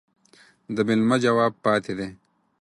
د 0.75 0.77
ميلمه 0.87 1.17
جواب 1.25 1.53
پاتى 1.63 1.93
دى. 1.97 2.07